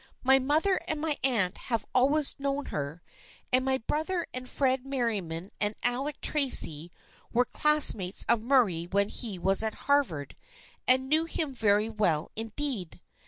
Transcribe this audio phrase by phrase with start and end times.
[0.23, 3.03] My mother and my aunt have always known her,
[3.53, 6.91] and my brother and Fred Merriam and Alec Tracy
[7.31, 10.35] were classmates of Murray when he was at Harvard
[10.87, 12.99] and knew him very well indeed.